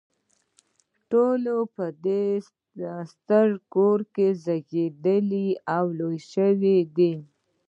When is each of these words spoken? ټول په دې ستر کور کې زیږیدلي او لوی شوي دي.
ټول 1.11 1.43
په 1.75 1.85
دې 2.05 2.25
ستر 3.11 3.47
کور 3.73 3.99
کې 4.15 4.27
زیږیدلي 4.43 5.47
او 5.77 5.85
لوی 5.99 6.19
شوي 6.31 6.77
دي. 6.95 7.13